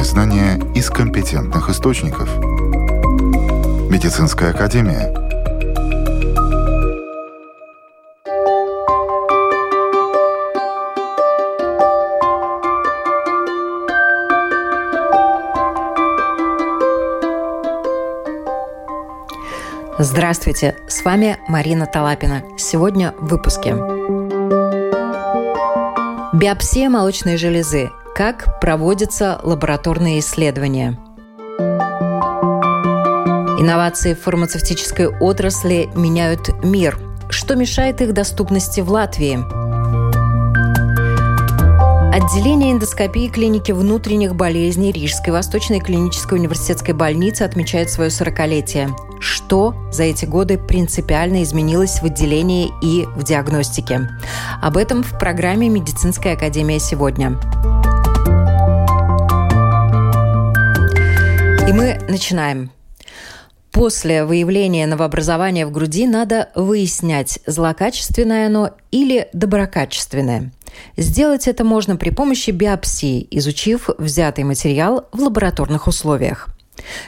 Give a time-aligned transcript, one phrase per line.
[0.00, 2.28] Проверенные знания из компетентных источников.
[3.90, 5.12] Медицинская академия.
[19.98, 22.42] Здравствуйте, с вами Марина Талапина.
[22.56, 23.74] Сегодня в выпуске.
[26.32, 27.90] Биопсия молочной железы.
[28.20, 30.98] Как проводятся лабораторные исследования?
[33.58, 36.98] Инновации в фармацевтической отрасли меняют мир.
[37.30, 39.38] Что мешает их доступности в Латвии?
[42.14, 48.90] Отделение эндоскопии клиники внутренних болезней Рижской Восточной клинической университетской больницы отмечает свое 40-летие.
[49.18, 54.10] Что за эти годы принципиально изменилось в отделении и в диагностике?
[54.60, 57.38] Об этом в программе «Медицинская академия сегодня».
[61.70, 62.72] И мы начинаем.
[63.70, 70.50] После выявления новообразования в груди надо выяснять, злокачественное оно или доброкачественное.
[70.96, 76.48] Сделать это можно при помощи биопсии, изучив взятый материал в лабораторных условиях–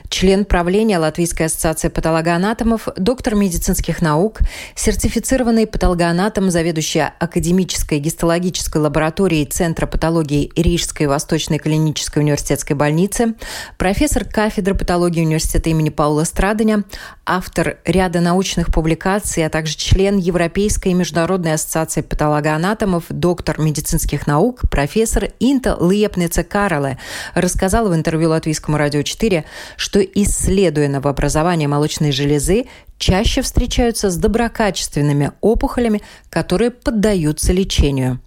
[0.08, 4.40] Член правления Латвийской ассоциации патологоанатомов, доктор медицинских наук,
[4.74, 13.34] сертифицированный патологоанатом, заведующая академической гистологической лабораторией Центра патологии Рижской Восточной клинической университетской больницы,
[13.78, 16.84] профессор кафедры патологии университета имени Паула Страдания,
[17.24, 24.62] автор ряда научных публикаций, а также член Европейской и международной ассоциации патологоанатомов, доктор медицинских наук,
[24.70, 26.98] профессор Инта Лепница Кароле
[27.34, 29.44] рассказал в интервью Латвийскому радио 4,
[29.76, 32.66] что, исследуя новообразование молочной железы,
[32.98, 38.20] чаще встречаются с доброкачественными опухолями, которые поддаются лечению.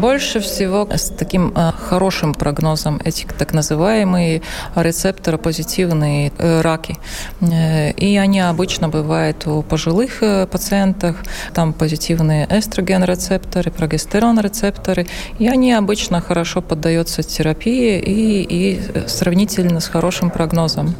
[0.00, 4.42] Больше всего с таким э, хорошим прогнозом эти так называемые
[4.74, 6.96] рецепторопозитивные э, раки.
[7.40, 11.16] Э, и они обычно бывают у пожилых пациентов.
[11.52, 15.06] Там позитивные эстроген-рецепторы, прогестерон-рецепторы.
[15.38, 20.94] И они обычно хорошо поддаются терапии и, и сравнительно с хорошим прогнозом.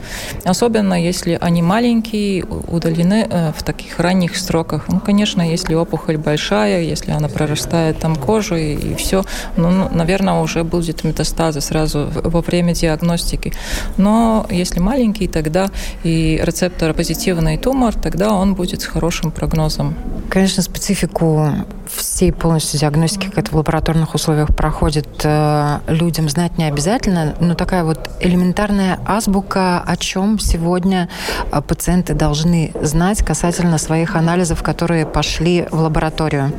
[0.45, 4.89] Особенно если они маленькие, удалены в таких ранних сроках.
[4.89, 9.25] Ну, конечно, если опухоль большая, если она прорастает там кожу, кожу и, и все,
[9.57, 13.53] ну, ну, наверное, уже будет метастазы сразу во время диагностики.
[13.97, 15.71] Но если маленький, тогда
[16.05, 19.95] и рецептор позитивный тумор, тогда он будет с хорошим прогнозом.
[20.31, 21.51] Конечно, специфику
[21.95, 27.55] всей полностью диагностики, как это в лабораторных условиях проходит, э, людям знать не обязательно, но
[27.55, 31.09] такая вот элементарная азбука, о чем сегодня
[31.51, 36.53] э, пациенты должны знать касательно своих анализов, которые пошли в лабораторию.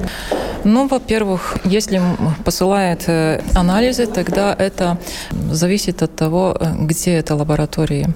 [0.63, 2.01] Ну, во-первых, если
[2.43, 4.97] посылает э, анализы, тогда это
[5.51, 8.09] зависит от того, где это лаборатория.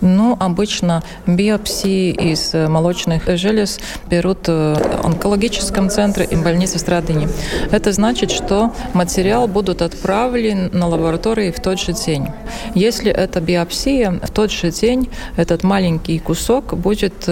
[0.00, 7.28] Ну, обычно биопсии из молочных желез берут в онкологическом центре и больнице Страдыни.
[7.70, 12.26] Это значит, что материал будут отправлен на лаборатории в тот же день.
[12.74, 17.28] Если это биопсия, в тот же день этот маленький кусок будет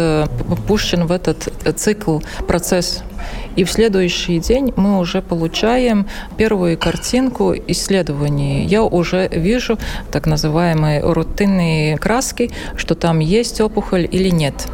[0.67, 3.03] пущен в этот цикл, процесс
[3.57, 6.07] и в следующий день мы уже получаем
[6.37, 8.65] первую картинку исследований.
[8.67, 9.79] Я уже вижу
[10.11, 14.67] так называемые рутинные краски, что там есть опухоль или нет.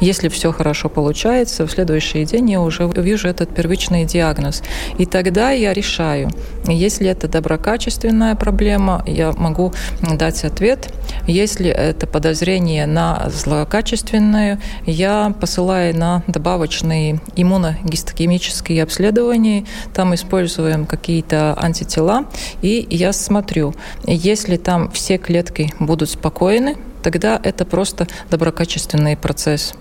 [0.00, 4.62] Если все хорошо получается, в следующий день я уже вижу этот первичный диагноз.
[4.98, 6.30] И тогда я решаю,
[6.66, 10.92] если это доброкачественная проблема, я могу дать ответ.
[11.26, 19.64] Если это подозрение на злокачественную, я посылаю на добавочные иммуногистохимические обследования.
[19.94, 22.26] Там используем какие-то антитела,
[22.62, 23.74] и я смотрю,
[24.06, 26.76] если там все клетки будут спокойны,
[27.06, 29.74] тогда это просто доброкачественный процесс.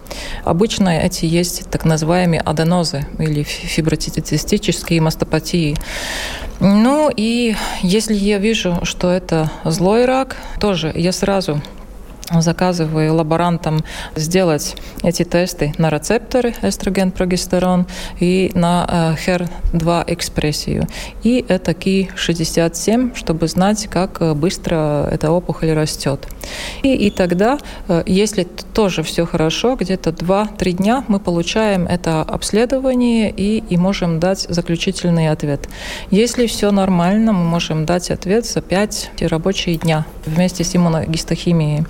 [0.43, 5.75] Обычно эти есть так называемые аденозы или фиброцистические мастопатии.
[6.59, 11.63] Ну и если я вижу, что это злой рак, тоже я сразу
[12.31, 13.83] заказываю лаборантам
[14.15, 17.85] сделать эти тесты на рецепторы эстроген, прогестерон
[18.19, 20.87] и на HER2 экспрессию.
[21.23, 26.27] И это Ки-67, чтобы знать, как э, быстро эта опухоль растет.
[26.83, 28.43] И, и тогда, э, если
[28.73, 35.29] тоже все хорошо, где-то 2-3 дня мы получаем это обследование и, и можем дать заключительный
[35.29, 35.69] ответ.
[36.11, 41.85] Если все нормально, мы можем дать ответ за 5 рабочие дня вместе с иммуногистохимией.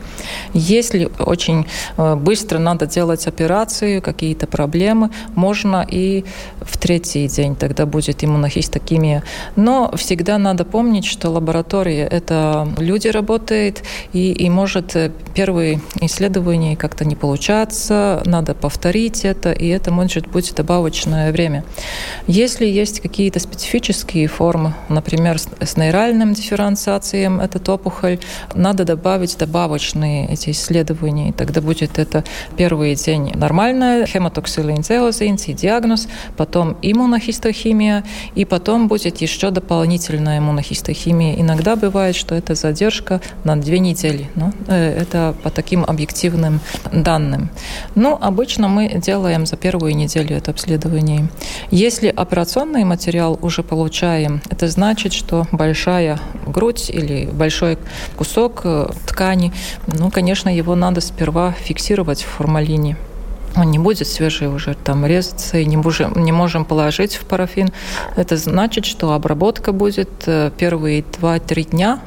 [0.53, 1.65] Если очень
[1.97, 6.23] э, быстро надо делать операцию, какие-то проблемы, можно и
[6.61, 9.23] в третий день, тогда будет иммунохистокимия.
[9.55, 13.83] Но всегда надо помнить, что лаборатория– это люди работают,
[14.13, 20.27] и, и может э, первые исследования как-то не получаться, надо повторить это, и это может
[20.27, 21.63] быть добавочное время.
[22.27, 28.19] Если есть какие-то специфические формы, например, с нейральным дифференциацией этот опухоль,
[28.53, 32.23] надо добавить добавочные эти исследования, и тогда будет это
[32.57, 36.07] первый день нормальная хемотоксилинцеозинс и диагноз,
[36.37, 38.03] потом иммунохистохимия,
[38.35, 41.39] и потом будет еще дополнительная иммунохистохимия.
[41.39, 44.29] Иногда бывает, что это задержка на две недели.
[44.35, 46.59] Но ну, э, это по таким объективным
[46.91, 47.49] данным.
[47.95, 51.27] Но обычно мы делаем за первую неделю это обследование.
[51.71, 57.77] Если операционный материал уже получаем, это значит, что большая грудь или большой
[58.15, 59.53] кусок э, ткани,
[59.87, 62.97] ну, конечно, его надо сперва фиксировать в формалине
[63.57, 67.69] он не будет свежий уже там резаться, и не можем, не можем положить в парафин.
[68.15, 71.99] Это значит, что обработка будет э, первые 2-3 дня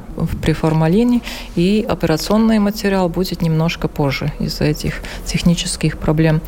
[0.43, 1.23] при формалине,
[1.57, 6.41] и операционный материал будет немножко позже из-за этих технических проблем.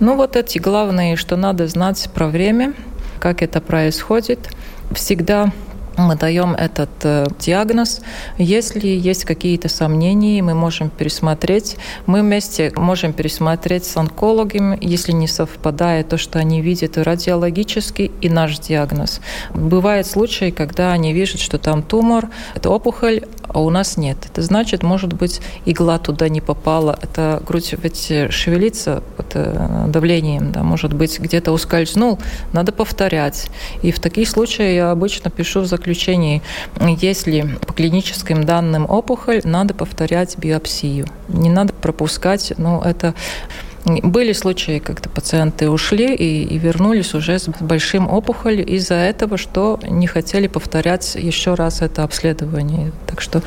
[0.00, 2.74] Ну вот эти главные, что надо знать про время,
[3.20, 4.50] как это происходит.
[4.92, 5.52] Всегда
[5.96, 8.00] мы даем этот э, диагноз.
[8.38, 11.76] Если есть какие-то сомнения, мы можем пересмотреть.
[12.06, 18.28] Мы вместе можем пересмотреть с онкологами, если не совпадает то, что они видят радиологически, и
[18.28, 19.20] наш диагноз.
[19.54, 23.22] Бывают случаи, когда они видят, что там тумор, это опухоль,
[23.52, 24.18] а у нас нет.
[24.30, 26.98] Это значит, может быть, игла туда не попала.
[27.02, 32.18] Это грудь ведь шевелится под э, давлением, да, может быть, где-то ускользнул.
[32.52, 33.50] Надо повторять.
[33.82, 36.42] И в таких случаях я обычно пишу в заключении,
[36.80, 41.06] если по клиническим данным опухоль, надо повторять биопсию.
[41.28, 43.14] Не надо пропускать, ну, это
[43.84, 49.80] были случаи, когда пациенты ушли и, и вернулись уже с большим опухолью из-за этого, что
[49.88, 52.92] не хотели повторять еще раз это обследование.
[53.06, 53.42] Так что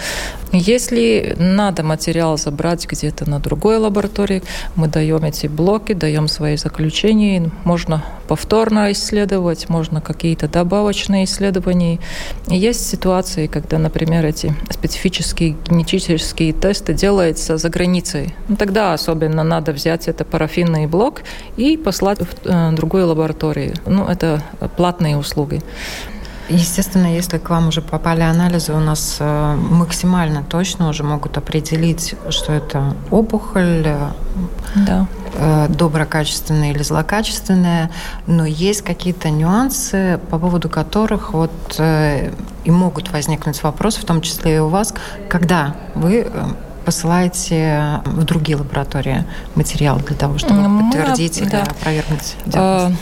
[0.52, 4.44] если надо материал забрать где-то на другой лаборатории,
[4.76, 12.00] мы даем эти блоки, даем свои заключения, можно повторно исследовать, можно какие-то добавочные исследования.
[12.48, 18.36] И есть ситуации, когда, например, эти специфические генетические тесты делаются за границей.
[18.48, 21.22] Ну, тогда особенно надо взять это парафинный блок
[21.57, 23.74] и послать в э, другую лабораторию.
[23.86, 24.42] Ну, это
[24.78, 25.62] платные услуги.
[26.50, 32.15] Естественно, если к вам уже попали анализы, у нас э, максимально точно уже могут определить,
[32.30, 34.09] что это опухоль, э,
[34.75, 35.07] да.
[35.33, 37.89] Э, доброкачественная или злокачественная,
[38.27, 44.57] но есть какие-то нюансы, по поводу которых вот и могут возникнуть вопросы, в том числе
[44.57, 44.94] и у вас,
[45.30, 46.27] когда вы
[46.86, 49.25] посылаете в другие лаборатории
[49.56, 51.45] материал для того, чтобы Мы, подтвердить да.
[51.45, 53.00] или опровергнуть диагноз?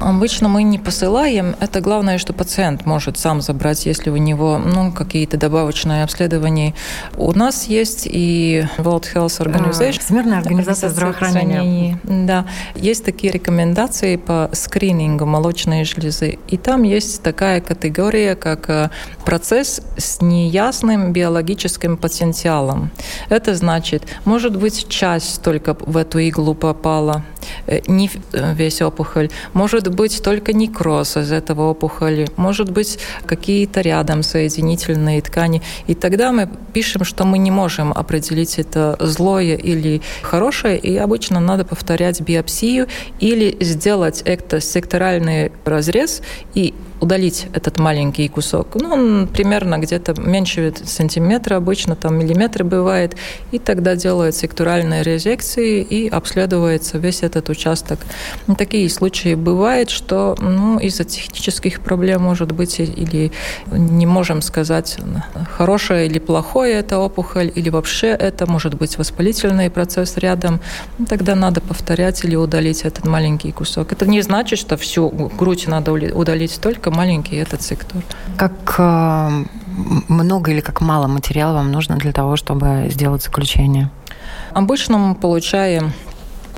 [0.00, 1.54] Обычно мы не посылаем.
[1.60, 6.74] Это главное, что пациент может сам забрать, если у него ну, какие-то добавочные обследования.
[7.18, 9.98] У нас есть и World Health Organization.
[9.98, 11.98] А, Всемирная организация здравоохранения.
[12.04, 12.46] Да.
[12.74, 16.38] Есть такие рекомендации по скринингу молочной железы.
[16.48, 18.90] И там есть такая категория, как э,
[19.26, 22.90] процесс с неясным биологическим потенциалом.
[23.28, 27.22] Это значит, может быть, часть только в эту иглу попала,
[27.66, 29.28] э, не э, весь опухоль.
[29.52, 35.62] Может быть только некроз из этого опухоли, может быть какие-то рядом соединительные ткани.
[35.86, 41.40] И тогда мы пишем, что мы не можем определить это злое или хорошее, и обычно
[41.40, 42.86] надо повторять биопсию
[43.18, 46.22] или сделать эктосекторальный разрез
[46.54, 48.74] и удалить этот маленький кусок.
[48.74, 53.16] Ну, он примерно где-то меньше сантиметра, обычно там миллиметры бывает,
[53.52, 58.00] и тогда делают сектуральные резекции и обследуется весь этот участок.
[58.46, 63.32] Ну, такие случаи бывают, что ну, из-за технических проблем, может быть, или
[63.70, 64.98] не можем сказать,
[65.56, 70.60] хорошее или плохое это опухоль, или вообще это может быть воспалительный процесс рядом,
[70.98, 73.92] ну, тогда надо повторять или удалить этот маленький кусок.
[73.92, 78.02] Это не значит, что всю грудь надо удалить только только маленький этот сектор.
[78.36, 79.44] Как э,
[80.08, 83.90] много или как мало материала вам нужно для того, чтобы сделать заключение?
[84.52, 85.92] Обычно мы получаем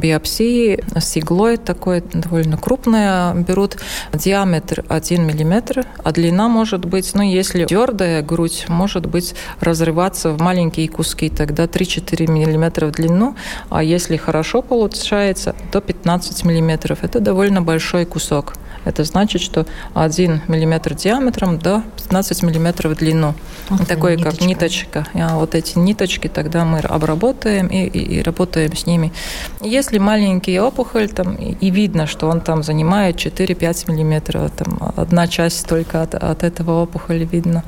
[0.01, 3.79] биопсии с иглой такой довольно крупная берут
[4.13, 10.41] диаметр 1 миллиметр, а длина может быть, ну если твердая грудь, может быть разрываться в
[10.41, 13.37] маленькие куски, тогда 3-4 миллиметра в длину,
[13.71, 16.99] а если хорошо получается, то 15 миллиметров.
[17.03, 18.55] Это довольно большой кусок.
[18.85, 23.35] Это значит, что 1 миллиметр диаметром до 15 миллиметров в длину.
[23.69, 24.31] Вот Такой, ниточка.
[24.31, 25.07] как ниточка.
[25.15, 29.13] А вот эти ниточки тогда мы обработаем и, и, и работаем с ними.
[29.61, 35.67] Если маленький опухоль, там, и видно, что он там занимает 4-5 миллиметров, там, одна часть
[35.67, 37.65] только от, от этого опухоли видно.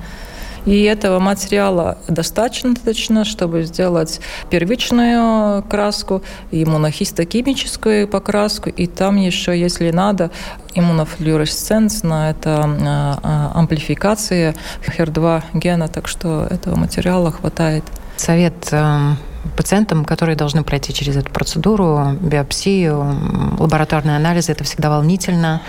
[0.66, 10.30] И этого материала достаточно, чтобы сделать первичную краску, иммунохистохимическую покраску, и там еще, если надо,
[10.74, 14.54] иммунофлюоресценция, это а, а, амплификация
[14.86, 17.84] HER2 гена, так что этого материала хватает.
[18.16, 19.18] Совет эм,
[19.56, 25.62] пациентам, которые должны пройти через эту процедуру, биопсию, лабораторные анализы, это всегда волнительно.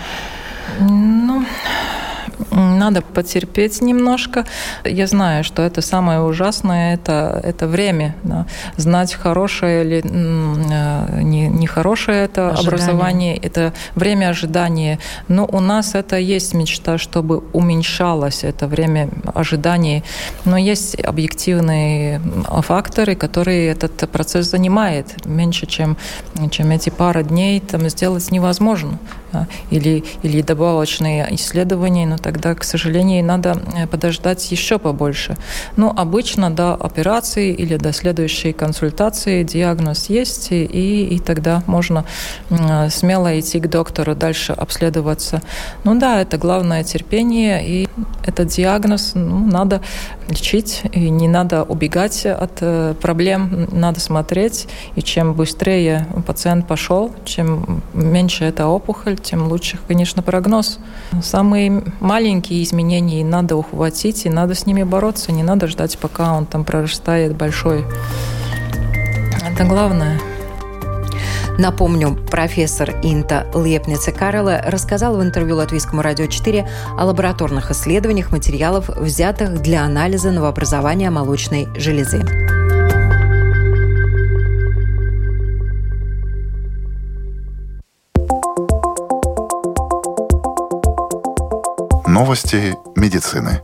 [0.80, 1.44] Ну,
[2.50, 4.44] надо потерпеть немножко.
[4.84, 8.14] Я знаю, что это самое ужасное, это, это время.
[8.22, 8.46] Да.
[8.76, 12.68] Знать, хорошее или э, не, не хорошее это Ожидание.
[12.68, 14.98] образование, это время ожидания.
[15.28, 20.02] Но у нас это есть мечта, чтобы уменьшалось это время ожидания.
[20.44, 22.20] Но есть объективные
[22.62, 25.26] факторы, которые этот процесс занимает.
[25.26, 25.96] Меньше, чем,
[26.50, 28.98] чем эти пара дней там сделать невозможно.
[29.32, 29.46] Да.
[29.70, 35.36] Или, или добавочные исследования, но тогда, к сожалению, надо э, подождать еще побольше.
[35.76, 42.04] Но ну, обычно до операции или до следующей консультации диагноз есть, и, и тогда можно
[42.50, 45.40] э, смело идти к доктору, дальше обследоваться.
[45.84, 47.88] Ну да, это главное терпение, и
[48.26, 49.80] этот диагноз ну, надо
[50.28, 54.66] лечить, и не надо убегать от э, проблем, надо смотреть,
[54.96, 60.80] и чем быстрее пациент пошел, чем меньше эта опухоль, тем лучше, конечно, прогноз.
[61.22, 61.84] Самые
[62.16, 66.64] маленькие изменения надо ухватить, и надо с ними бороться, не надо ждать, пока он там
[66.64, 67.84] прорастает большой.
[69.46, 70.18] Это главное.
[71.58, 78.88] Напомню, профессор Инта Лепница Карла рассказал в интервью Латвийскому радио 4 о лабораторных исследованиях материалов,
[78.88, 82.55] взятых для анализа новообразования молочной железы.
[92.16, 93.60] Новости медицины.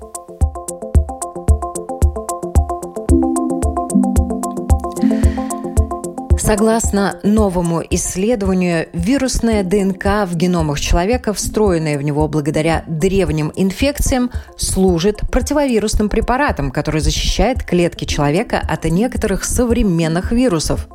[6.53, 15.23] Согласно новому исследованию, вирусная ДНК в геномах человека, встроенная в него благодаря древним инфекциям, служит
[15.31, 20.89] противовирусным препаратом, который защищает клетки человека от некоторых современных вирусов.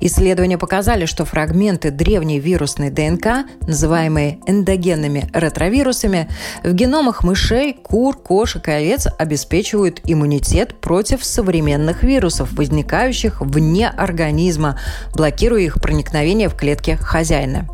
[0.00, 6.28] Исследования показали, что фрагменты древней вирусной ДНК, называемые эндогенными ретровирусами,
[6.62, 14.78] в геномах мышей, кур, кошек и овец обеспечивают иммунитет против современных вирусов, возникающих вне организма,
[15.14, 17.68] блокируя их проникновение в клетки хозяина.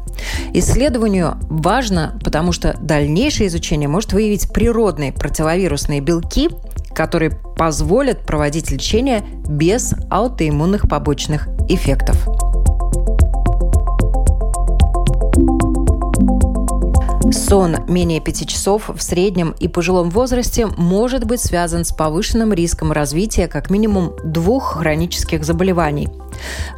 [0.53, 6.51] Исследованию важно, потому что дальнейшее изучение может выявить природные противовирусные белки,
[6.95, 12.54] которые позволят проводить лечение без аутоиммунных побочных эффектов.
[17.33, 22.93] Сон менее пяти часов в среднем и пожилом возрасте может быть связан с повышенным риском
[22.93, 26.09] развития как минимум двух хронических заболеваний–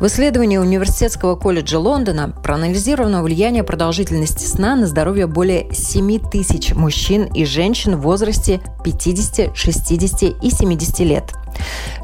[0.00, 7.24] в исследовании Университетского колледжа Лондона проанализировано влияние продолжительности сна на здоровье более 7 тысяч мужчин
[7.24, 11.32] и женщин в возрасте 50, 60 и 70 лет–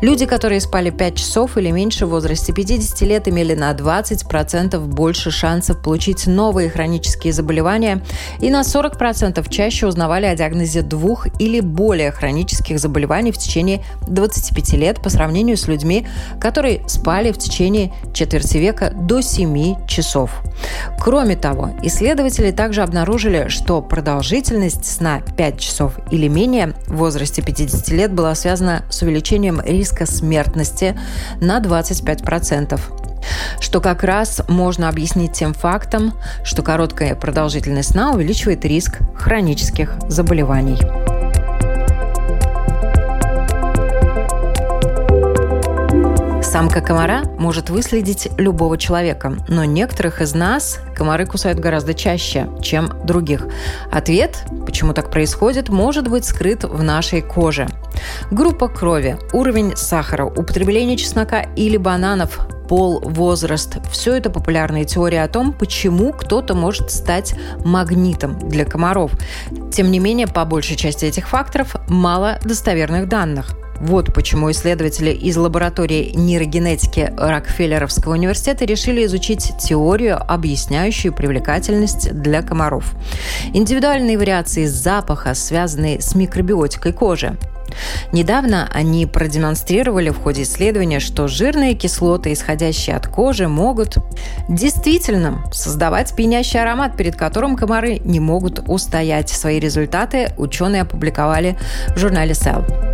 [0.00, 5.30] Люди, которые спали 5 часов или меньше в возрасте 50 лет, имели на 20% больше
[5.30, 8.02] шансов получить новые хронические заболевания
[8.40, 14.72] и на 40% чаще узнавали о диагнозе двух или более хронических заболеваний в течение 25
[14.74, 16.06] лет по сравнению с людьми,
[16.40, 20.42] которые спали в течение четверти века до 7 часов.
[20.98, 27.88] Кроме того, исследователи также обнаружили, что продолжительность сна 5 часов или менее в возрасте 50
[27.88, 30.96] лет была связана с увеличением снижением риска смертности
[31.40, 32.80] на 25%
[33.60, 41.11] что как раз можно объяснить тем фактом, что короткая продолжительность сна увеличивает риск хронических заболеваний.
[46.52, 52.92] Самка комара может выследить любого человека, но некоторых из нас комары кусают гораздо чаще, чем
[53.06, 53.46] других.
[53.90, 57.68] Ответ, почему так происходит, может быть скрыт в нашей коже.
[58.30, 65.28] Группа крови, уровень сахара, употребление чеснока или бананов, пол, возраст– все это популярные теории о
[65.28, 69.12] том, почему кто-то может стать магнитом для комаров.
[69.72, 75.36] Тем не менее, по большей части этих факторов мало достоверных данных– Вот почему исследователи из
[75.36, 82.94] лаборатории нейрогенетики Рокфеллеровского университета решили изучить теорию, объясняющую привлекательность для комаров.
[83.52, 87.36] Индивидуальные вариации запаха, связанные с микробиотикой кожи.
[88.12, 93.96] Недавно они продемонстрировали в ходе исследования, что жирные кислоты, исходящие от кожи, могут
[94.48, 99.30] действительно создавать пьянящий аромат, перед которым комары не могут устоять.
[99.30, 101.56] Свои результаты ученые опубликовали
[101.96, 102.91] в журнале Cell.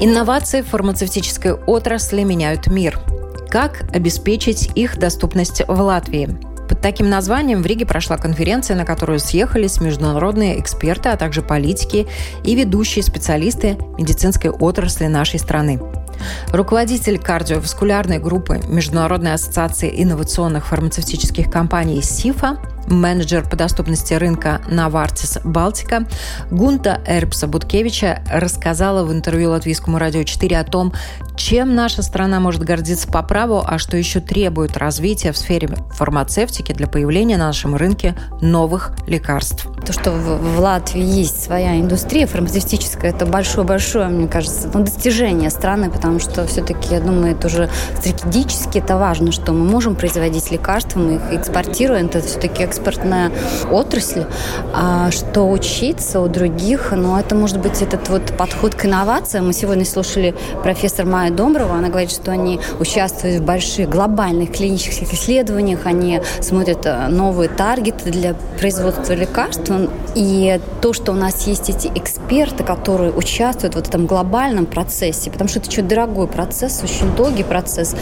[0.00, 3.00] Инновации в фармацевтической отрасли меняют мир.
[3.50, 6.38] Как обеспечить их доступность в Латвии?
[6.68, 12.06] Под таким названием в Риге прошла конференция, на которую съехались международные эксперты, а также политики
[12.44, 15.80] и ведущие специалисты медицинской отрасли нашей страны.
[16.52, 26.06] Руководитель кардиоваскулярной группы Международной ассоциации инновационных фармацевтических компаний СИФа менеджер по доступности рынка Навартис Балтика
[26.50, 30.92] Гунта Эрпса Буткевича рассказала в интервью Латвийскому радио 4 о том,
[31.36, 36.72] чем наша страна может гордиться по праву, а что еще требует развития в сфере фармацевтики
[36.72, 39.66] для появления на нашем рынке новых лекарств.
[39.86, 45.90] То, что в, Латвии есть своя индустрия фармацевтическая, это большое-большое, мне кажется, ну, достижение страны,
[45.90, 50.98] потому что все-таки, я думаю, это уже стратегически это важно, что мы можем производить лекарства,
[50.98, 53.32] мы их экспортируем, это все-таки экспортная
[53.70, 54.24] отрасль,
[54.72, 59.46] а что учиться у других, ну, это может быть этот вот подход к инновациям.
[59.46, 65.12] Мы сегодня слушали профессор Майя Домрова, она говорит, что они участвуют в больших глобальных клинических
[65.12, 69.70] исследованиях, они смотрят э, новые таргеты для производства лекарств,
[70.14, 75.48] и то, что у нас есть эти эксперты, которые участвуют в этом глобальном процессе, потому
[75.48, 77.96] что это очень дорогой процесс, очень долгий процесс.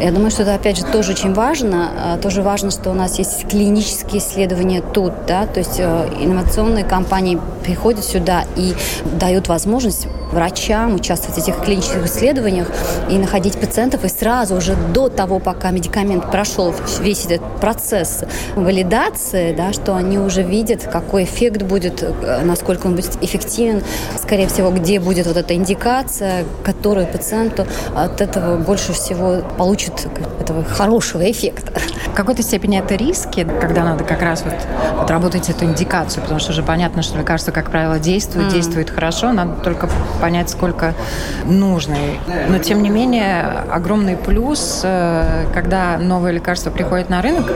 [0.00, 1.90] Я думаю, что это, опять же, тоже очень важно.
[1.96, 6.84] А, тоже важно, что у нас есть клинические исследования тут, да, то есть э, инновационные
[6.84, 8.74] компании приходят сюда и
[9.18, 12.68] дают возможность врачам участвовать в этих клинических исследованиях
[13.10, 19.52] и находить пациентов, и сразу уже до того, пока медикамент прошел весь этот процесс валидации,
[19.52, 23.82] да, что они уже видят, какой эффект будет, э, насколько он будет эффективен,
[24.20, 30.06] скорее всего, где будет вот эта индикация, которую пациенту от этого больше всего получит
[30.40, 31.72] этого хорошего эффекта.
[32.12, 34.54] В какой-то степени это риски, когда надо как раз вот
[35.00, 38.52] отработать эту индикацию, потому что уже понятно, что лекарство, как правило, действует, mm.
[38.52, 40.94] действует хорошо, надо только понять, сколько
[41.44, 41.96] нужно.
[42.48, 47.50] Но, тем не менее, огромный плюс, э, когда новое лекарство приходит на рынок,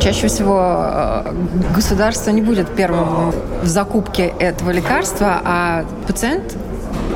[0.00, 1.32] чаще всего э,
[1.74, 3.32] государство не будет первым
[3.62, 6.56] в закупке этого лекарства, а пациент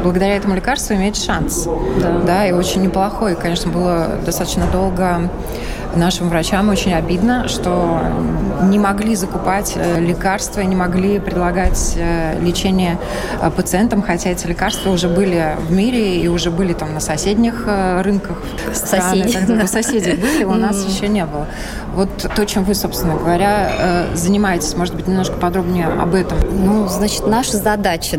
[0.03, 1.69] благодаря этому лекарству имеет шанс.
[2.01, 2.21] Да.
[2.27, 3.37] да, и очень неплохой.
[3.37, 5.31] Конечно, было достаточно долго
[5.97, 8.01] нашим врачам очень обидно, что
[8.63, 12.99] не могли закупать э, лекарства, не могли предлагать э, лечение
[13.41, 17.67] э, пациентам, хотя эти лекарства уже были в мире и уже были там на соседних
[17.67, 18.39] рынках.
[18.73, 19.67] Соседи.
[19.67, 21.47] Соседи были, у нас еще не было.
[21.95, 26.39] Вот то, чем вы, собственно говоря, занимаетесь, может быть, немножко подробнее об этом.
[26.53, 28.19] Ну, значит, наша задача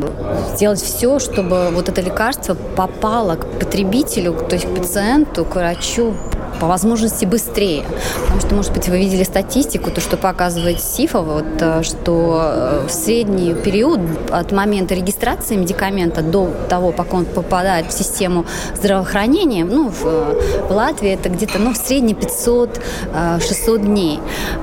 [0.54, 6.14] сделать все, чтобы вот это лекарство попало к потребителю, то есть к пациенту, к врачу
[6.62, 7.84] по возможности быстрее.
[8.21, 12.88] Потому что, может быть, вы видели статистику, то, что показывает СИФа, вот, э, что э,
[12.88, 18.45] в средний период от момента регистрации медикамента до того, пока он попадает в систему
[18.76, 24.19] здравоохранения, ну, в, в Латвии это где-то, ну, в среднем 500-600 дней.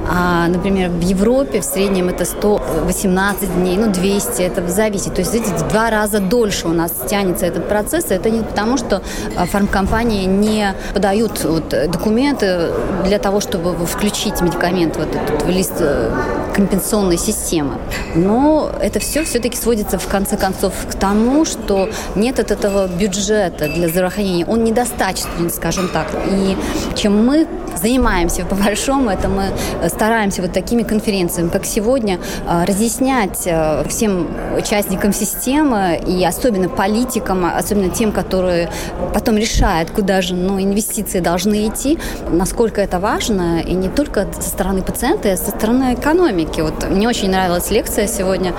[0.08, 5.14] А, например, в Европе в среднем это 118 дней, ну, 200, это зависит.
[5.14, 8.04] То есть, эти два раза дольше у нас тянется этот процесс.
[8.10, 9.02] Это не потому, что
[9.36, 12.70] э, фармкомпании не подают вот, документы
[13.04, 16.10] для того, чтобы включить медикамент в этот в лист э,
[16.54, 17.78] компенсационной системы.
[18.14, 23.68] Но это все все-таки сводится в конце концов к тому, что нет от этого бюджета
[23.68, 24.46] для здравоохранения.
[24.46, 26.06] Он недостаточный, скажем так.
[26.30, 26.56] И
[26.96, 27.46] чем мы
[27.78, 29.50] занимаемся по большому, это мы
[29.88, 37.44] стараемся вот такими конференциями, как сегодня, э, разъяснять э, всем участникам системы и особенно политикам,
[37.44, 38.70] особенно тем, которые
[39.14, 41.98] потом решают, куда же ну, инвестиции должны идти,
[42.30, 46.60] насколько это важно, и не только со стороны пациента, а со стороны экономики.
[46.60, 48.54] Вот мне очень нравилась лекция сегодня.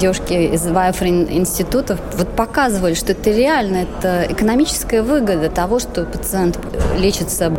[0.00, 6.58] Девушки из Вайфрин института вот показывали, что это реально, это экономическая выгода того, что пациент
[6.96, 7.52] лечится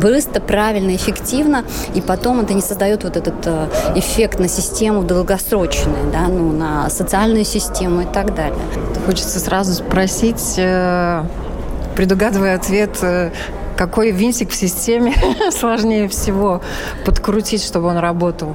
[0.00, 6.10] быстро, правильно, эффективно, и потом это не создает вот этот э, эффект на систему долгосрочный,
[6.12, 8.58] да, ну, на социальную систему и так далее.
[9.06, 11.24] Хочется сразу спросить, э,
[11.94, 13.30] предугадывая ответ, э,
[13.76, 15.14] какой винтик в системе
[15.50, 16.62] сложнее всего
[17.04, 18.54] подкрутить, чтобы он работал?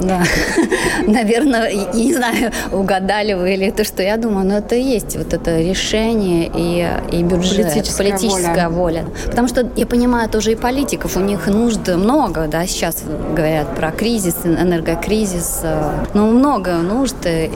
[0.00, 0.22] Да.
[1.06, 5.32] Наверное, не знаю, угадали вы или то, что я думаю, но это и есть вот
[5.32, 9.02] это решение и, и бюджет, политическая, политическая воля.
[9.02, 9.04] воля.
[9.26, 13.02] Потому что я понимаю тоже и политиков, у них нужд много, да, сейчас
[13.34, 17.50] говорят про кризис, энергокризис, э, ну, много нужд и,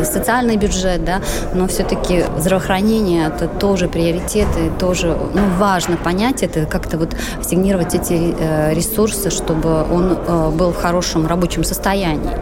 [0.00, 1.20] и социальный бюджет, да,
[1.54, 7.94] но все-таки здравоохранение это тоже приоритет и тоже ну, важно понять это, как-то вот ассигнировать
[7.94, 12.36] эти э, ресурсы, чтобы он э, был в хорошем рабочем состоянии.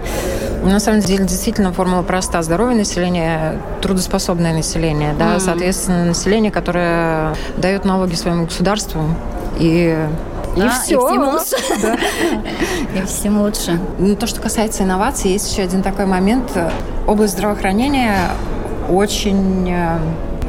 [0.62, 2.42] На самом деле, действительно, формула проста.
[2.42, 5.40] Здоровое население, трудоспособное население, да, mm-hmm.
[5.40, 9.02] соответственно, население, которое дает налоги своему государству
[9.58, 9.96] и
[10.54, 10.96] и а, все.
[10.96, 11.56] И всем лучше.
[11.82, 13.00] Да.
[13.00, 13.80] И всем лучше.
[13.98, 16.50] Ну, то, что касается инноваций, есть еще один такой момент.
[17.06, 18.28] Область здравоохранения
[18.90, 19.72] очень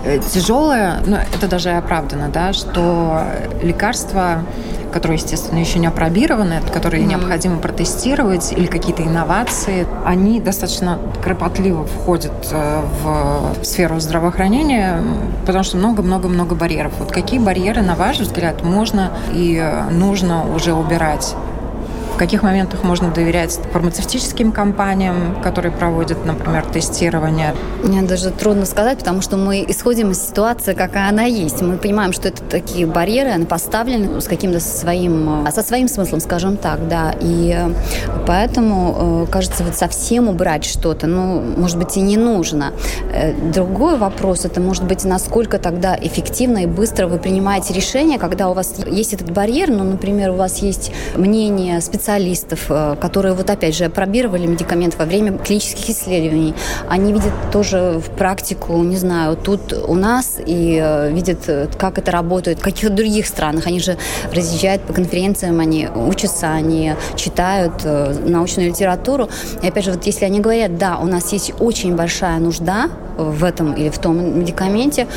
[0.04, 3.24] э, тяжелая, но это даже оправдано, да, что
[3.62, 4.44] лекарства
[4.94, 7.08] которые, естественно, еще не опробированы, которые mm-hmm.
[7.08, 15.02] необходимо протестировать, или какие-то инновации, они достаточно кропотливо входят э, в сферу здравоохранения,
[15.48, 16.94] потому что много-много-много барьеров.
[17.00, 21.36] Вот какие барьеры, на ваш взгляд, можно и нужно уже убирать
[22.14, 27.56] в каких моментах можно доверять фармацевтическим компаниям, которые проводят, например, тестирование?
[27.84, 31.62] Мне даже трудно сказать, потому что мы исходим из ситуации, какая она есть.
[31.62, 36.58] Мы понимаем, что это такие барьеры, они поставлены с каким-то своим, со своим смыслом, скажем
[36.58, 37.16] так, да.
[37.20, 37.58] И
[38.28, 42.74] поэтому, э, кажется, вот совсем убрать что-то, ну, может быть, и не нужно.
[43.12, 48.50] Э, другой вопрос, это может быть, насколько тогда эффективно и быстро вы принимаете решение, когда
[48.50, 53.34] у вас есть этот барьер, ну, например, у вас есть мнение специалистов, специалистов, э, которые
[53.34, 56.54] вот опять же пробировали медикамент во время клинических исследований.
[56.90, 61.98] Они видят тоже в практику, не знаю, тут у нас и э, видят, э, как
[61.98, 63.68] это работает в каких-то других странах.
[63.68, 63.98] Они же
[64.34, 67.86] разъезжают по конференциям, они учатся, они читают
[68.26, 69.30] научную литературу.
[69.62, 73.44] И опять же, вот если они говорят, да, у нас есть очень большая нужда в
[73.44, 75.08] этом или в том медикаменте,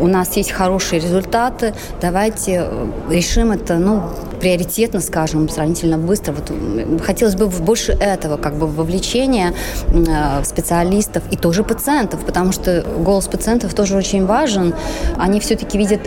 [0.00, 2.66] у нас есть хорошие результаты, давайте
[3.08, 4.02] решим это, ну,
[4.44, 6.34] приоритетно, скажем, сравнительно быстро.
[6.34, 9.54] Вот хотелось бы больше этого, как бы вовлечения
[9.88, 14.74] э, специалистов и тоже пациентов, потому что голос пациентов тоже очень важен.
[15.16, 16.00] Они все-таки видят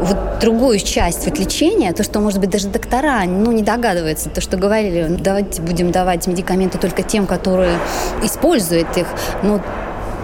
[0.00, 4.40] вот другую часть вот лечения, то, что, может быть, даже доктора ну, не догадываются, то,
[4.40, 7.78] что говорили, давайте будем давать медикаменты только тем, которые
[8.24, 9.06] используют их,
[9.44, 9.62] но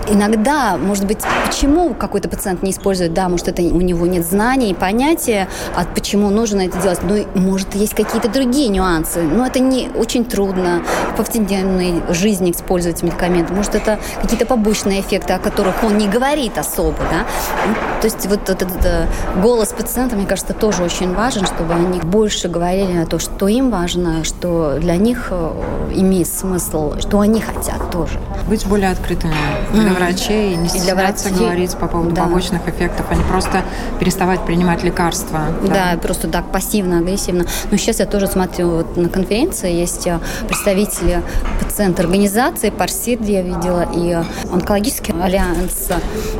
[0.08, 4.74] иногда, может быть, почему какой-то пациент не использует, да, может, это у него нет знаний,
[4.74, 7.00] понятия, а почему нужно это делать.
[7.02, 9.22] Ну, может, есть какие-то другие нюансы.
[9.22, 10.82] Но это не очень трудно
[11.12, 13.52] в повседневной жизни использовать медикаменты.
[13.52, 17.26] Может, это какие-то побочные эффекты, о которых он не говорит особо, да.
[17.66, 19.06] Ну, то есть вот этот, э,
[19.42, 23.70] голос пациента, мне кажется, тоже очень важен, чтобы они больше говорили на то, что им
[23.70, 25.52] важно, что для них э,
[25.94, 28.18] имеет смысл, что они хотят тоже.
[28.48, 29.34] Быть более открытыми.
[29.92, 31.44] Mm-hmm врачей, не стесняться врачей.
[31.44, 32.24] говорить по поводу да.
[32.24, 33.62] побочных эффектов, а не просто
[33.98, 35.40] переставать принимать лекарства.
[35.62, 37.46] Да, да просто так пассивно-агрессивно.
[37.70, 41.22] Но сейчас я тоже смотрю, вот на конференции есть э, представители
[41.60, 45.88] пациент организации, ParSirdi я видела, и э, онкологический альянс.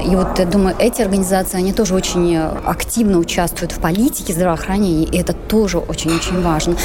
[0.05, 5.05] И вот я думаю, эти организации, они тоже очень э, активно участвуют в политике здравоохранения,
[5.05, 6.77] и это тоже очень-очень важно.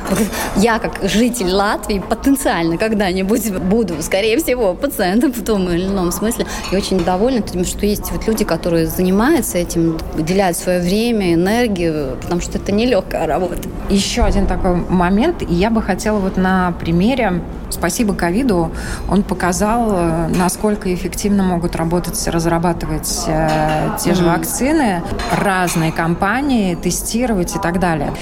[0.56, 6.46] Я, как житель Латвии, потенциально когда-нибудь буду, скорее всего, пациентом в том или ином смысле.
[6.70, 12.16] И очень довольна тем, что есть вот люди, которые занимаются этим, уделяют свое время, энергию,
[12.22, 13.56] потому что это нелегкая работа.
[13.88, 17.42] Еще один такой момент, и я бы хотела вот на примере
[17.74, 18.70] Спасибо ковиду,
[19.10, 27.56] он показал, э, насколько эффективно могут работать, разрабатывать э, те же вакцины, разные компании, тестировать
[27.56, 28.12] и так далее.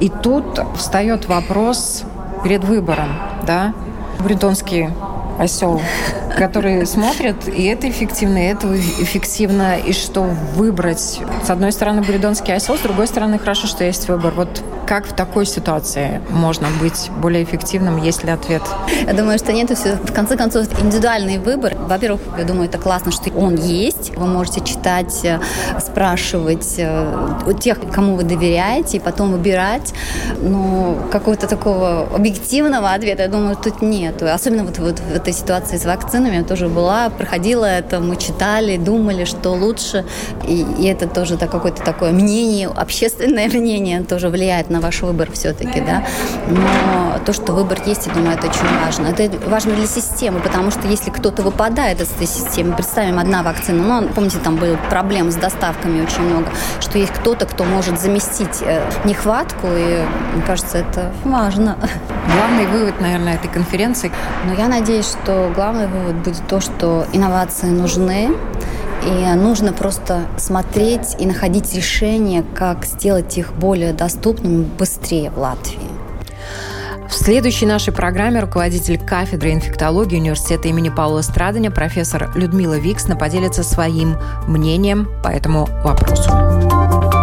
[0.00, 2.04] И тут встает вопрос
[2.44, 3.08] перед выбором,
[3.46, 3.72] да,
[4.18, 4.90] Бритонский
[5.38, 5.80] осел,
[6.38, 11.20] который смотрит, и это эффективно, и это эффективно, и что выбрать.
[11.44, 14.32] С одной стороны, Буридонский осел, с другой стороны, хорошо, что есть выбор.
[14.34, 18.62] Вот как в такой ситуации можно быть более эффективным, есть ли ответ?
[19.06, 21.74] Я думаю, что нет, все в конце концов индивидуальный выбор.
[21.76, 24.16] Во-первых, я думаю, это классно, что он есть.
[24.16, 25.40] Вы можете читать, э,
[25.78, 29.92] спрашивать э, у тех, кому вы доверяете, и потом выбирать.
[30.40, 34.22] Но какого-то такого объективного ответа, я думаю, тут нет.
[34.22, 35.84] Особенно вот, вот в этой ситуации с
[36.28, 40.04] вакцинами я тоже была, проходила это, мы читали, думали, что лучше.
[40.46, 45.30] И, и это тоже так, какое-то такое мнение, общественное мнение тоже влияет на ваш выбор
[45.32, 46.04] все-таки, да.
[46.48, 49.06] Но то, что выбор есть, я думаю, это очень важно.
[49.08, 53.82] Это важно для системы, потому что если кто-то выпадает из этой системы, представим, одна вакцина,
[53.82, 56.48] ну, помните, там были проблемы с доставками очень много,
[56.80, 61.76] что есть кто-то, кто может заместить э, нехватку, и мне кажется, это важно.
[62.34, 64.10] Главный вывод, наверное, этой конференции.
[64.46, 68.30] Но я надеюсь, что главный вывод будет то, что инновации нужны,
[69.04, 75.78] и нужно просто смотреть и находить решение, как сделать их более доступными быстрее в Латвии.
[77.08, 83.62] В следующей нашей программе руководитель кафедры инфектологии университета имени Паула Страдания профессор Людмила Виксна поделится
[83.62, 87.17] своим мнением по этому вопросу.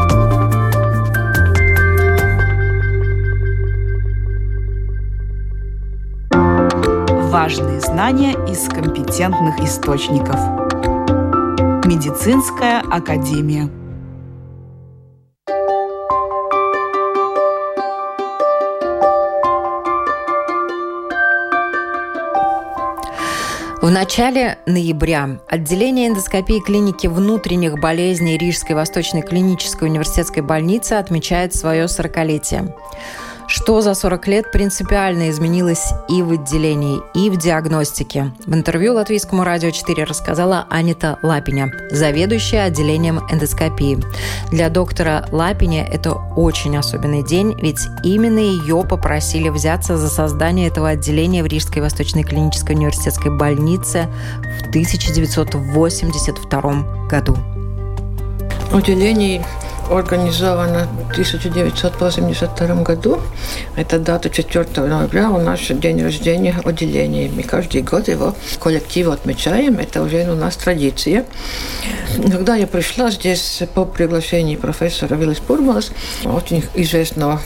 [7.36, 10.39] Важные знания из компетентных источников.
[11.86, 13.69] Медицинская академия.
[23.82, 31.84] В начале ноября отделение эндоскопии клиники внутренних болезней Рижской Восточной клинической университетской больницы отмечает свое
[31.84, 32.74] 40-летие
[33.48, 38.34] что за 40 лет принципиально изменилось и в отделении, и в диагностике.
[38.46, 44.00] В интервью Латвийскому радио 4 рассказала Анита Лапиня, заведующая отделением эндоскопии.
[44.52, 50.90] Для доктора Лапиня это очень особенный день, ведь именно ее попросили взяться за создание этого
[50.90, 54.08] отделения в Рижской Восточной клинической университетской больнице
[54.60, 57.36] в 1982 году.
[58.72, 59.44] Отделение
[59.89, 63.19] организовано в 1982 году.
[63.76, 67.30] Это дата 4 ноября, у нас день рождения отделения.
[67.34, 69.80] Мы каждый год его коллективу отмечаем.
[69.80, 71.26] Это уже у нас традиция.
[72.32, 75.91] Когда я пришла здесь по приглашению профессора Виллис Пурмалас,
[76.24, 77.41] очень известного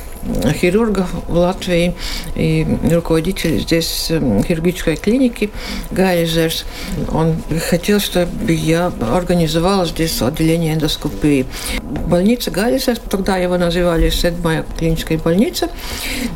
[0.54, 1.96] хирурга в Латвии
[2.36, 5.50] и руководитель здесь эм, хирургической клиники
[5.92, 6.66] Гайзерс.
[7.12, 7.36] Он
[7.70, 11.46] хотел, чтобы я организовала здесь отделение эндоскопии.
[11.82, 15.70] Больница Гайзерс, тогда его называли седьмая клиническая больница,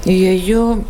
[0.06, 0.84] ее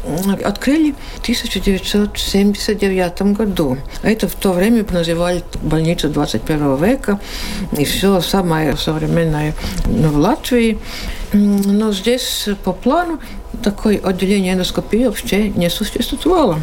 [0.43, 3.77] открыли в 1979 году.
[4.01, 7.19] Это в то время называли больницу 21 века,
[7.77, 9.53] и все самое современное
[9.85, 10.79] в Латвии.
[11.33, 13.19] Но здесь по плану
[13.63, 16.59] такое отделение эндоскопии вообще не существовало.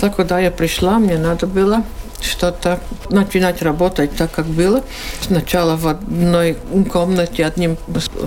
[0.00, 1.84] Так, когда я пришла, мне надо было
[2.20, 4.82] что-то начинать работать так, как было.
[5.20, 6.56] Сначала в одной
[6.90, 7.76] комнате, одним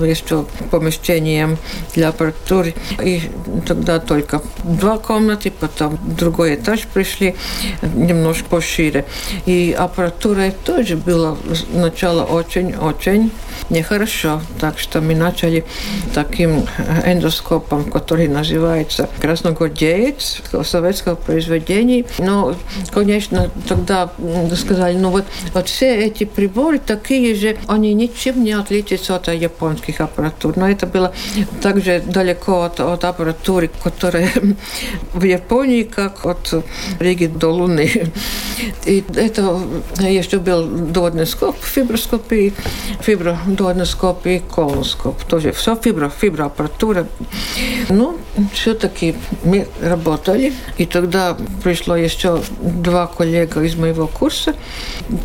[0.01, 1.57] еще помещением
[1.93, 2.73] для аппаратуры.
[3.01, 3.29] И
[3.67, 7.35] тогда только два комнаты, потом другой этаж пришли,
[7.81, 9.05] немножко пошире.
[9.45, 11.37] И аппаратура тоже была
[11.71, 13.31] сначала очень-очень
[13.69, 14.41] нехорошо.
[14.59, 15.63] Так что мы начали
[16.13, 16.65] таким
[17.05, 22.05] эндоскопом, который называется красногвардеец советского произведения.
[22.19, 22.55] Но,
[22.91, 24.11] конечно, тогда
[24.55, 30.01] сказали, ну вот, вот все эти приборы такие же, они ничем не отличаются от японских
[30.01, 30.57] аппаратур.
[30.57, 31.13] Но это было
[31.61, 34.29] также далеко от, от аппаратуры, которая
[35.13, 36.53] в Японии, как от
[36.99, 38.11] Риги до Луны.
[38.85, 39.59] И это
[39.99, 42.53] еще был дуодноскоп, фиброскопии,
[43.01, 43.50] фибродуодноскоп
[44.25, 45.23] и колоскоп.
[45.23, 47.07] Тоже все фибро, фиброаппаратура.
[47.89, 48.17] Ну,
[48.53, 50.53] все-таки мы работали.
[50.77, 54.55] И тогда пришло еще два коллега из моего курса.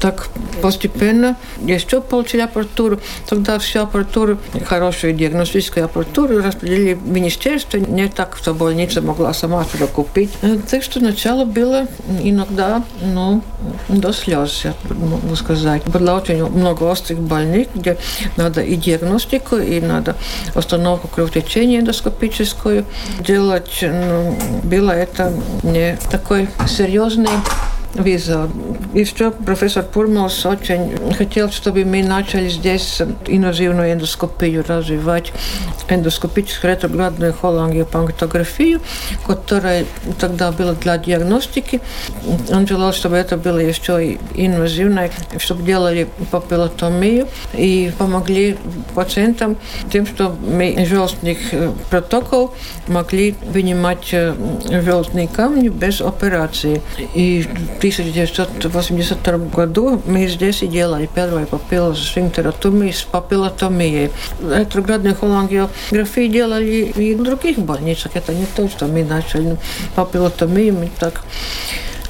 [0.00, 0.28] Так
[0.62, 3.00] постепенно еще получили аппаратуру.
[3.28, 7.78] Тогда всю аппаратуру, хорошую диагностическую аппаратуру распределили в министерство.
[7.78, 10.30] Не так, что больница могла сама туда купить.
[10.70, 11.86] Так что начало было
[12.22, 13.42] иногда, ну,
[13.88, 15.84] до слез, я могу сказать.
[15.84, 17.96] Было очень много острых больных, где
[18.36, 20.16] надо и диагностику, и надо
[20.54, 22.84] установку кровотечения эндоскопическую
[23.20, 23.78] делать.
[23.82, 27.30] Ну, было это не такой серьезный
[27.98, 28.48] виза.
[28.94, 35.32] Еще профессор Пурмалс очень хотел, чтобы мы начали здесь инвазивную эндоскопию развивать,
[35.88, 38.80] эндоскопическую ретроградную холангиопанктографию,
[39.26, 39.86] которая
[40.18, 41.80] тогда была для диагностики.
[42.50, 48.56] Он желал, чтобы это было еще и инвазивное, чтобы делали папиллотомию и помогли
[48.94, 49.56] пациентам
[49.92, 51.38] тем, что мы желтных
[51.90, 52.54] протокол
[52.88, 56.82] могли вынимать желтные камни без операции.
[57.14, 57.46] И
[57.90, 64.10] 1982 году мы здесь и делали первую папиллосфинктеротомию с папиллотомией.
[64.40, 68.12] Ретроградную холангиографию делали и в других больницах.
[68.14, 69.56] Это не то, что мы начали.
[69.94, 71.22] Папиллотомию мы так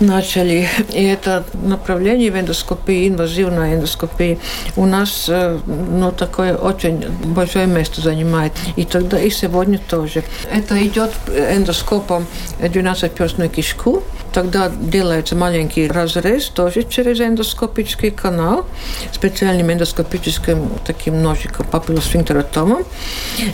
[0.00, 0.68] начали.
[0.92, 4.38] И это направление в эндоскопии, инвазивная эндоскопия,
[4.76, 8.52] у нас э, ну, такое очень большое место занимает.
[8.76, 10.22] И тогда, и сегодня тоже.
[10.50, 12.26] Это идет эндоскопом
[12.60, 14.02] 12-перстную кишку,
[14.36, 18.66] тогда делается маленький разрез тоже через эндоскопический канал,
[19.10, 22.84] специальным эндоскопическим таким ножиком, папиллосфинктеротомом,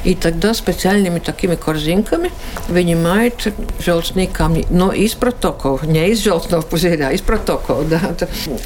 [0.02, 2.32] и тогда специальными такими корзинками
[2.68, 7.88] вынимает желчные камни, но из протоков, не из желчного пузыря, а из протоков.
[7.88, 8.00] Да.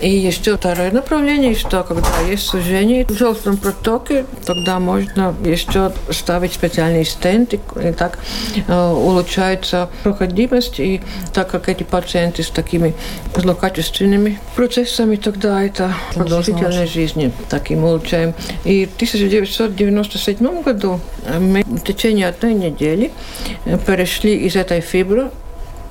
[0.00, 6.54] И еще второе направление, что когда есть сужение в желчном протоке, тогда можно еще ставить
[6.54, 7.58] специальный стенд, и
[7.92, 8.18] так
[8.66, 11.02] э, улучшается проходимость, и
[11.34, 12.94] так как эти пациенты с такими
[13.34, 18.32] злокачественными процессами, тогда это продолжительность жизни таким улучшаем.
[18.64, 21.00] И в 1997 году
[21.40, 23.10] мы в течение одной недели
[23.86, 25.30] перешли из этой фибры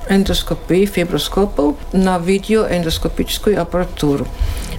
[0.10, 4.28] эндоскопии, фиброскопов на видеоэндоскопическую аппаратуру.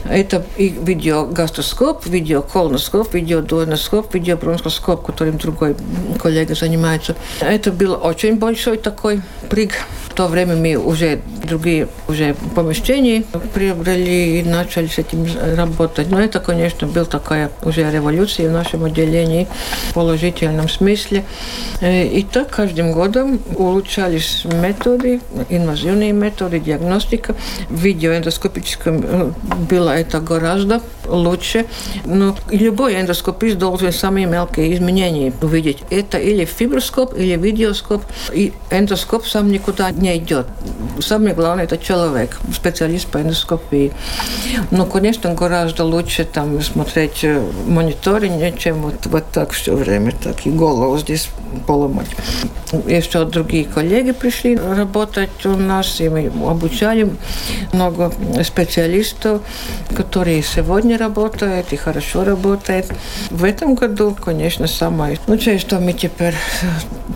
[0.08, 5.74] Это и видеогастроскоп, видеоколоноскоп, видеодуоноскоп, видеобронхоскоп, которым другой
[6.20, 7.16] коллега занимается.
[7.40, 9.72] Это был очень большой такой прыг
[10.16, 16.10] то время мы уже другие уже помещения приобрели и начали с этим работать.
[16.10, 19.46] Но это, конечно, была такая уже революция в нашем отделении
[19.90, 21.24] в положительном смысле.
[21.82, 25.15] И так каждым годом улучшались методы,
[25.48, 27.34] инвазивные методы, диагностика.
[27.68, 29.32] В видеоэндоскопическом э,
[29.70, 31.66] было это гораздо лучше.
[32.04, 35.78] Но любой эндоскопист должен самые мелкие изменения увидеть.
[35.90, 38.02] Это или фиброскоп, или видеоскоп.
[38.32, 40.46] И эндоскоп сам никуда не идет.
[41.00, 43.92] Самое главное– это человек, специалист по эндоскопии.
[44.70, 50.46] Ну, конечно, гораздо лучше там смотреть э, мониторинг, чем вот, вот так все время, так
[50.46, 51.28] и голову здесь
[51.66, 52.08] поломать.
[52.86, 55.05] Еще другие коллеги пришли работать
[55.44, 57.10] у нас, и мы обучали
[57.72, 59.42] много специалистов,
[59.94, 62.86] которые сегодня работают и хорошо работают.
[63.30, 66.34] В этом году, конечно, самое лучшее, что мы теперь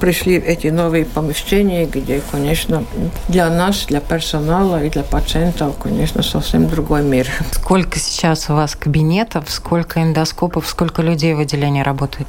[0.00, 2.85] пришли в эти новые помещения, где, конечно,
[3.29, 7.29] для нас, для персонала и для пациентов, конечно, совсем другой мир.
[7.53, 12.29] Сколько сейчас у вас кабинетов, сколько эндоскопов, сколько людей в отделении работает?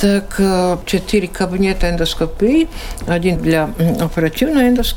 [0.00, 2.68] Так, э, четыре кабинета эндоскопии,
[3.06, 4.95] один для оперативной эндоскопии,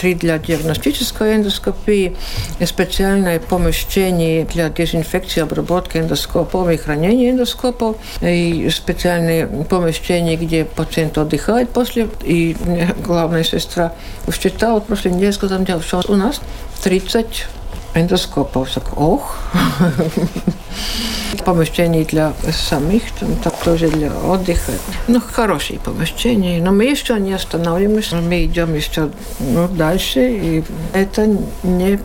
[0.00, 2.16] три для диагностической эндоскопии,
[2.64, 11.70] специальное помещение для дезинфекции, обработки эндоскопов и хранения эндоскопов, и специальное помещение, где пациент отдыхает
[11.70, 12.56] после, и
[13.04, 13.92] главная сестра
[14.32, 16.40] считала в прошлой неделе, сказала, что у нас
[16.84, 17.46] 30
[17.94, 18.70] эндоскопов.
[18.70, 19.38] Так, ох,
[21.44, 24.72] помещений для самих, там, так тоже для отдыха.
[25.08, 26.62] Ну, хорошие помещения.
[26.62, 30.20] Но мы еще не останавливаемся, мы идем еще ну, дальше.
[30.30, 31.26] И это
[31.62, 31.98] не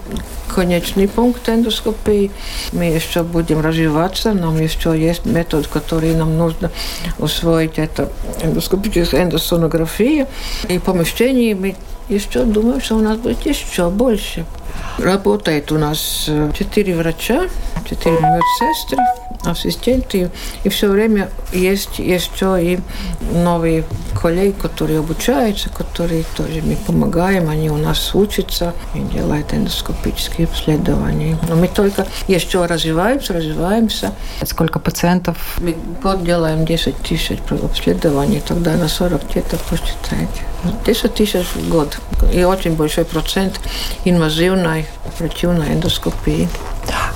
[0.54, 2.32] конечный пункт эндоскопии.
[2.72, 6.72] Мы еще будем развиваться, нам еще есть метод, который нам нужно
[7.20, 7.78] усвоить.
[7.78, 8.10] Это
[8.42, 10.28] эндоскопическая эндосонография.
[10.70, 11.76] И помещений мы
[12.10, 14.46] еще думаю, что у нас будет еще больше.
[14.98, 17.48] Работает у нас э, четыре врача,
[17.88, 18.98] четыре медсестры,
[19.44, 20.30] ассистенты.
[20.64, 22.80] И все время есть еще и
[23.34, 23.84] новые
[24.20, 27.50] коллеги, которые обучаются, которые тоже мы помогаем.
[27.50, 31.38] Они у нас учатся и делают эндоскопические обследования.
[31.48, 34.14] Но мы только еще развиваемся, развиваемся.
[34.44, 35.38] Сколько пациентов?
[35.60, 40.44] Мы год делаем 10 тысяч обследований, тогда на 40 где-то посчитайте.
[40.86, 41.98] 10 тысяч в год.
[42.34, 43.60] И очень большой процент
[44.06, 46.50] инвазивной оперативной эндоскопии.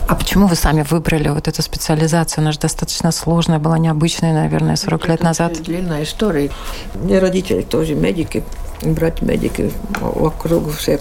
[0.07, 2.41] А почему вы сами выбрали вот эту специализацию?
[2.41, 5.61] Она же достаточно сложная была, необычная, наверное, 40 лет назад.
[5.61, 6.51] Длинная история.
[6.95, 8.43] Мне родители тоже медики,
[8.81, 10.99] братья медики вокруг все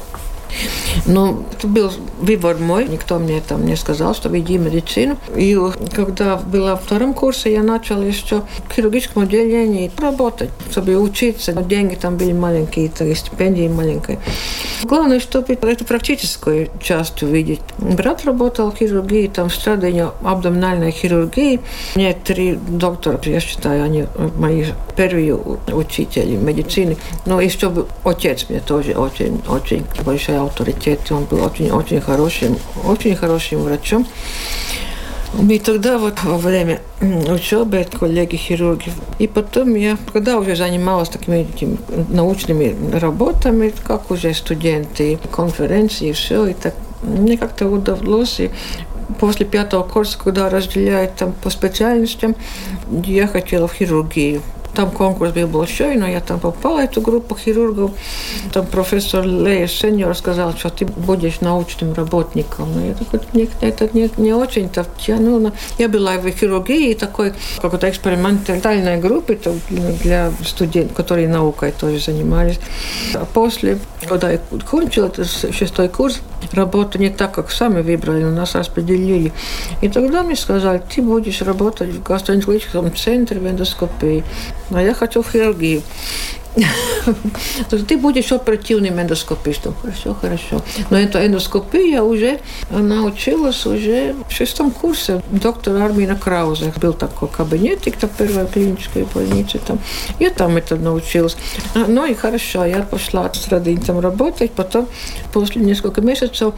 [1.06, 2.86] ну, это был выбор мой.
[2.88, 5.16] Никто мне там не сказал, что иди медицину.
[5.36, 5.56] И
[5.94, 11.52] когда была в втором курсе, я начала еще в хирургическом отделении работать, чтобы учиться.
[11.52, 14.18] Деньги там были маленькие, так, стипендии маленькие.
[14.84, 17.60] Главное, чтобы эту практическую часть увидеть.
[17.78, 21.60] Брат работал в хирургии, там в страдании абдоминальной хирургии.
[21.94, 24.64] Мне три доктора, я считаю, они мои
[24.96, 26.96] первые учители медицины.
[27.26, 31.10] Но еще отец мне тоже очень, очень большой авторитет.
[31.10, 34.06] Он был очень-очень хорошим, очень хорошим врачом.
[35.48, 38.92] И тогда вот во время учебы коллеги-хирурги.
[39.18, 46.46] И потом я, когда уже занималась такими этими научными работами, как уже студенты, конференции все,
[46.46, 48.40] и так мне как-то удалось.
[48.40, 48.50] И
[49.20, 52.34] после пятого курса, когда разделяют там по специальностям,
[53.04, 54.42] я хотела в хирургию
[54.74, 57.90] Там конкурс был большой, но я там попала в эту группу хирургов.
[58.52, 62.72] Там профессор Лея Сеньор сказал, что ты будешь научным работником.
[62.74, 65.52] Но я такой, нет, это не, не очень-то тянуло.
[65.78, 69.38] Я была в хирургии такой какой-то экспериментальной группы
[70.02, 72.60] для студентов, которые наукой тоже занимались.
[73.14, 73.78] А после,
[74.08, 74.38] когда я
[74.70, 75.10] кончила
[75.52, 76.20] шестой курс,
[76.52, 79.32] работа не так, как сами выбрали, но нас распределили.
[79.82, 84.24] И тогда мне сказали, ты будешь работать в гастроэнтерологическом центре в эндоскопии.
[84.70, 85.82] А я хочу в хирургию.
[87.88, 89.74] Ты будешь оперативным эндоскопистом.
[89.80, 90.62] Хорошо, хорошо.
[90.90, 92.40] Но эта эндоскопия уже
[92.70, 95.22] научилась уже в шестом курсе.
[95.30, 99.58] Доктор Армина Краузе был такой кабинетик, там первая клиническая больница.
[99.58, 99.78] Там.
[100.18, 101.36] Я там это научилась.
[101.74, 104.50] А, ну и хорошо, я пошла с родителем работать.
[104.50, 104.88] Потом,
[105.32, 106.54] после нескольких месяцев,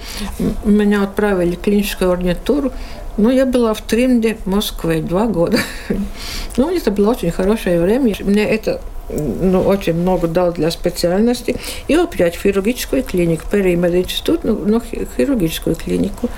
[0.65, 2.73] меня отправили в клиническую ординатуру
[3.17, 5.59] ну, я была в Тринде, Москве, два года.
[6.57, 8.15] ну, это было очень хорошее время.
[8.21, 8.81] Мне это
[9.13, 11.57] ну, очень много дал для специальности.
[11.89, 14.83] И опять хирургическую клинику, перемедицинститут, ну, ну,
[15.17, 16.29] хирургическую клинику.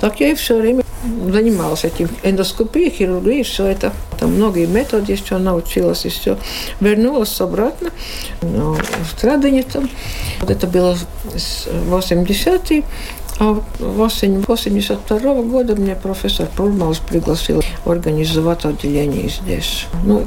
[0.00, 0.82] Так я и все время
[1.30, 2.08] занималась этим.
[2.22, 3.92] Эндоскопией, хирургией, все это.
[4.18, 6.36] Там многие методы еще научилась, и все.
[6.80, 7.90] Вернулась обратно
[8.42, 9.88] ну, в Страдане там.
[10.40, 10.96] Вот это было
[11.34, 12.84] 80-й.
[13.40, 19.86] А в осень 82 года мне профессор Пурмалс пригласил организовать отделение здесь.
[20.04, 20.26] Ну,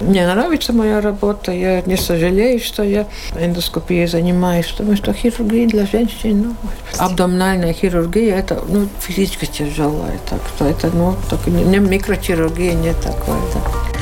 [0.00, 3.06] мне нравится моя работа, я не сожалею, что я
[3.36, 6.54] эндоскопией занимаюсь, потому что хирургия для женщин, ну,
[6.98, 13.38] абдоминальная хирургия, это ну, физически тяжелая, так что это ну, так, не микрохирургия, не такое.
[13.52, 13.97] Так.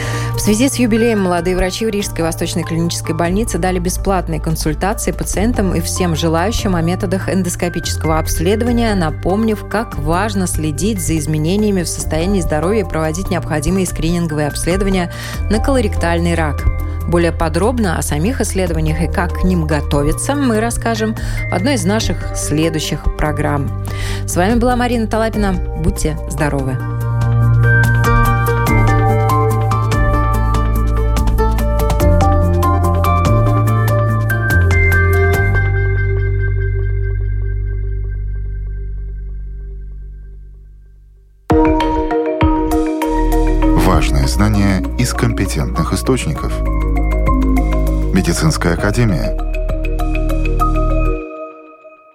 [0.47, 5.81] Связи с юбилеем молодые врачи в Рижской Восточной клинической больнице дали бесплатные консультации пациентам и
[5.81, 12.83] всем желающим о методах эндоскопического обследования, напомнив, как важно следить за изменениями в состоянии здоровья
[12.83, 15.13] и проводить необходимые скрининговые обследования
[15.51, 16.63] на колоректальный рак.
[17.09, 21.17] Более подробно о самих исследованиях и как к ним готовиться мы расскажем
[21.51, 23.85] в одной из наших следующих программ.
[24.27, 25.55] С вами была Марина Талапина.
[25.83, 26.96] Будьте здоровы!
[44.27, 46.53] Знания из компетентных источников.
[48.13, 49.37] Медицинская академия–